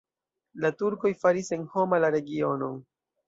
La 0.63 0.71
turkoj 0.79 1.11
faris 1.25 1.51
senhoma 1.53 2.01
la 2.05 2.11
regionon. 2.17 2.81